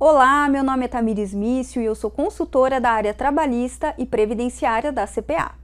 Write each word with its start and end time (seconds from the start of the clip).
Olá, 0.00 0.48
meu 0.48 0.62
nome 0.62 0.84
é 0.84 0.88
Tamires 0.88 1.34
Mício 1.34 1.82
e 1.82 1.84
eu 1.84 1.92
sou 1.92 2.08
consultora 2.08 2.80
da 2.80 2.92
área 2.92 3.12
trabalhista 3.12 3.96
e 3.98 4.06
previdenciária 4.06 4.92
da 4.92 5.08
CPA. 5.08 5.56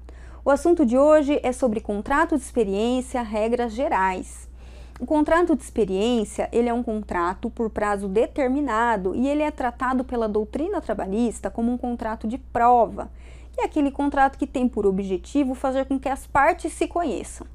O 0.45 0.51
assunto 0.51 0.85
de 0.85 0.99
hoje 0.99 1.39
é 1.41 1.53
sobre 1.53 1.81
contrato 1.81 2.37
de 2.37 2.43
experiência, 2.43 3.23
regras 3.23 3.73
gerais. 3.73 4.49
O 4.99 5.07
contrato 5.07 5.55
de 5.55 5.63
experiência, 5.63 6.49
ele 6.51 6.69
é 6.69 6.75
um 6.75 6.83
contrato 6.83 7.49
por 7.49 7.71
prazo 7.71 8.09
determinado 8.09 9.15
e 9.15 9.29
ele 9.29 9.45
é 9.45 9.53
tratado 9.53 10.03
pela 10.03 10.29
doutrina 10.29 10.81
trabalhista 10.81 11.49
como 11.49 11.71
um 11.71 11.79
contrato 11.79 12.27
de 12.27 12.37
prova, 12.37 13.13
que 13.53 13.61
é 13.61 13.65
aquele 13.65 13.93
contrato 13.93 14.37
que 14.37 14.49
tem 14.49 14.69
por 14.69 14.85
objetivo 14.85 15.55
fazer 15.55 15.85
com 15.85 15.97
que 15.97 16.09
as 16.09 16.27
partes 16.27 16.73
se 16.73 16.89
conheçam, 16.89 17.47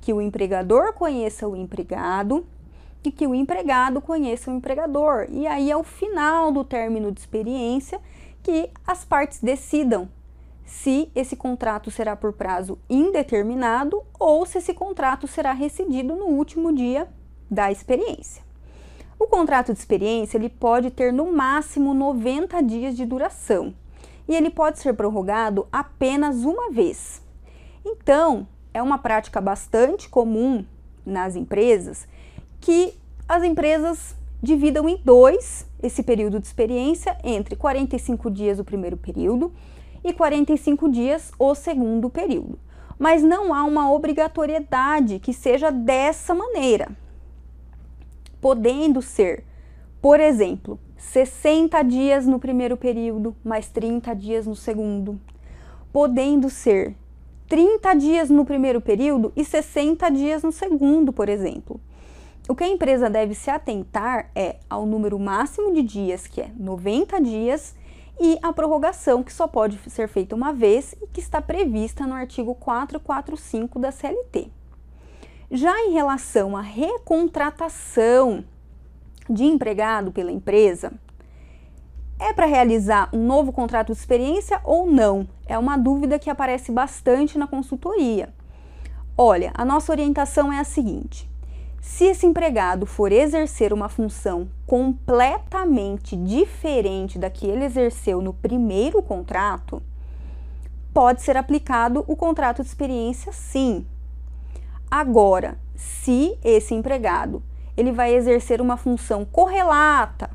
que 0.00 0.14
o 0.14 0.20
empregador 0.22 0.94
conheça 0.94 1.46
o 1.46 1.54
empregado 1.54 2.46
e 3.04 3.10
que 3.10 3.26
o 3.26 3.34
empregado 3.34 4.00
conheça 4.00 4.50
o 4.50 4.54
empregador. 4.54 5.26
E 5.30 5.46
aí, 5.46 5.70
ao 5.70 5.82
final 5.82 6.52
do 6.52 6.64
término 6.64 7.10
de 7.10 7.20
experiência, 7.20 8.00
que 8.42 8.70
as 8.86 9.04
partes 9.04 9.40
decidam 9.40 10.08
se 10.64 11.10
esse 11.14 11.36
contrato 11.36 11.90
será 11.90 12.16
por 12.16 12.32
prazo 12.32 12.78
indeterminado 12.88 14.02
ou 14.18 14.46
se 14.46 14.58
esse 14.58 14.72
contrato 14.72 15.26
será 15.26 15.52
rescindido 15.52 16.14
no 16.14 16.26
último 16.26 16.72
dia 16.72 17.08
da 17.50 17.70
experiência. 17.70 18.42
O 19.18 19.26
contrato 19.26 19.72
de 19.72 19.78
experiência 19.78 20.36
ele 20.36 20.48
pode 20.48 20.90
ter 20.90 21.12
no 21.12 21.30
máximo 21.32 21.94
90 21.94 22.60
dias 22.62 22.96
de 22.96 23.04
duração 23.04 23.74
e 24.26 24.34
ele 24.34 24.50
pode 24.50 24.78
ser 24.78 24.94
prorrogado 24.94 25.66
apenas 25.70 26.44
uma 26.44 26.70
vez. 26.70 27.22
Então, 27.84 28.46
é 28.72 28.82
uma 28.82 28.98
prática 28.98 29.40
bastante 29.40 30.08
comum 30.08 30.64
nas 31.04 31.36
empresas 31.36 32.08
que 32.62 32.94
as 33.28 33.42
empresas 33.42 34.16
dividam 34.40 34.88
em 34.88 34.96
dois 34.96 35.66
esse 35.82 36.02
período 36.02 36.38
de 36.38 36.46
experiência 36.46 37.18
entre 37.24 37.56
45 37.56 38.30
dias 38.30 38.58
o 38.60 38.64
primeiro 38.64 38.96
período 38.96 39.52
e 40.04 40.12
45 40.12 40.88
dias 40.88 41.32
o 41.38 41.54
segundo 41.54 42.08
período. 42.08 42.58
Mas 42.98 43.22
não 43.22 43.52
há 43.52 43.64
uma 43.64 43.92
obrigatoriedade 43.92 45.18
que 45.18 45.34
seja 45.34 45.72
dessa 45.72 46.34
maneira, 46.34 46.88
podendo 48.40 49.02
ser, 49.02 49.44
por 50.00 50.20
exemplo, 50.20 50.78
60 50.96 51.82
dias 51.82 52.26
no 52.26 52.38
primeiro 52.38 52.76
período, 52.76 53.34
mais 53.42 53.68
30 53.68 54.14
dias 54.14 54.46
no 54.46 54.54
segundo, 54.54 55.20
podendo 55.92 56.48
ser 56.48 56.94
30 57.48 57.94
dias 57.94 58.30
no 58.30 58.44
primeiro 58.44 58.80
período 58.80 59.32
e 59.34 59.44
60 59.44 60.08
dias 60.10 60.44
no 60.44 60.52
segundo, 60.52 61.12
por 61.12 61.28
exemplo. 61.28 61.80
O 62.48 62.56
que 62.56 62.64
a 62.64 62.68
empresa 62.68 63.08
deve 63.08 63.34
se 63.34 63.50
atentar 63.50 64.30
é 64.34 64.56
ao 64.68 64.84
número 64.84 65.18
máximo 65.18 65.72
de 65.72 65.82
dias, 65.82 66.26
que 66.26 66.40
é 66.40 66.50
90 66.58 67.20
dias, 67.20 67.74
e 68.20 68.38
a 68.42 68.52
prorrogação, 68.52 69.22
que 69.22 69.32
só 69.32 69.46
pode 69.46 69.78
ser 69.90 70.08
feita 70.08 70.34
uma 70.34 70.52
vez 70.52 70.94
e 71.00 71.06
que 71.06 71.20
está 71.20 71.40
prevista 71.40 72.06
no 72.06 72.14
artigo 72.14 72.54
445 72.56 73.78
da 73.78 73.92
CLT. 73.92 74.50
Já 75.50 75.78
em 75.82 75.92
relação 75.92 76.56
à 76.56 76.60
recontratação 76.60 78.44
de 79.30 79.44
empregado 79.44 80.10
pela 80.10 80.32
empresa, 80.32 80.92
é 82.18 82.32
para 82.32 82.46
realizar 82.46 83.08
um 83.12 83.24
novo 83.24 83.52
contrato 83.52 83.92
de 83.92 83.98
experiência 83.98 84.60
ou 84.64 84.86
não? 84.86 85.28
É 85.46 85.56
uma 85.58 85.76
dúvida 85.76 86.18
que 86.18 86.30
aparece 86.30 86.72
bastante 86.72 87.38
na 87.38 87.46
consultoria. 87.46 88.32
Olha, 89.16 89.52
a 89.54 89.64
nossa 89.64 89.92
orientação 89.92 90.52
é 90.52 90.58
a 90.58 90.64
seguinte: 90.64 91.31
se 91.82 92.04
esse 92.04 92.24
empregado 92.24 92.86
for 92.86 93.10
exercer 93.10 93.72
uma 93.72 93.88
função 93.88 94.48
completamente 94.64 96.14
diferente 96.14 97.18
da 97.18 97.28
que 97.28 97.44
ele 97.44 97.64
exerceu 97.64 98.22
no 98.22 98.32
primeiro 98.32 99.02
contrato, 99.02 99.82
pode 100.94 101.22
ser 101.22 101.36
aplicado 101.36 102.04
o 102.06 102.14
contrato 102.14 102.62
de 102.62 102.68
experiência 102.68 103.32
sim. 103.32 103.84
Agora, 104.88 105.58
se 105.74 106.38
esse 106.44 106.72
empregado 106.72 107.42
ele 107.76 107.90
vai 107.90 108.14
exercer 108.14 108.60
uma 108.60 108.76
função 108.76 109.24
correlata, 109.24 110.30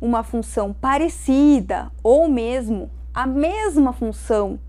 uma 0.00 0.22
função 0.22 0.72
parecida 0.72 1.90
ou 2.00 2.28
mesmo 2.28 2.88
a 3.12 3.26
mesma 3.26 3.92
função 3.92 4.60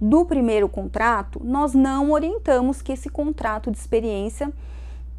do 0.00 0.24
primeiro 0.24 0.66
contrato, 0.66 1.42
nós 1.44 1.74
não 1.74 2.10
orientamos 2.10 2.80
que 2.80 2.92
esse 2.92 3.10
contrato 3.10 3.70
de 3.70 3.76
experiência 3.76 4.50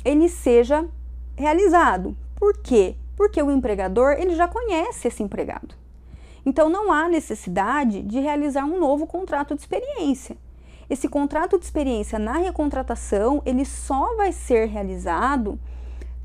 ele 0.03 0.29
seja 0.29 0.87
realizado. 1.35 2.15
Por 2.35 2.57
quê? 2.57 2.95
Porque 3.15 3.41
o 3.41 3.51
empregador 3.51 4.13
ele 4.13 4.35
já 4.35 4.47
conhece 4.47 5.07
esse 5.07 5.23
empregado. 5.23 5.75
Então 6.45 6.69
não 6.69 6.91
há 6.91 7.07
necessidade 7.07 8.01
de 8.01 8.19
realizar 8.19 8.65
um 8.65 8.79
novo 8.79 9.05
contrato 9.05 9.55
de 9.55 9.61
experiência. 9.61 10.38
Esse 10.89 11.07
contrato 11.07 11.59
de 11.59 11.65
experiência 11.65 12.17
na 12.17 12.38
recontratação, 12.38 13.41
ele 13.45 13.63
só 13.63 14.15
vai 14.15 14.31
ser 14.31 14.67
realizado 14.67 15.59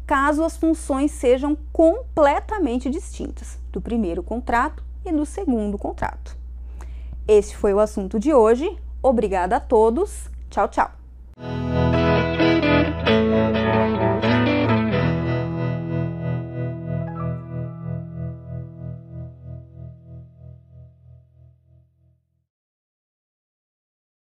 caso 0.06 0.42
as 0.42 0.56
funções 0.56 1.10
sejam 1.12 1.56
completamente 1.72 2.88
distintas 2.90 3.58
do 3.72 3.80
primeiro 3.80 4.22
contrato 4.22 4.82
e 5.04 5.12
do 5.12 5.26
segundo 5.26 5.76
contrato. 5.76 6.36
Esse 7.26 7.56
foi 7.56 7.74
o 7.74 7.80
assunto 7.80 8.18
de 8.18 8.32
hoje. 8.32 8.78
Obrigada 9.02 9.56
a 9.56 9.60
todos. 9.60 10.30
Tchau, 10.50 10.68
tchau. 10.68 11.03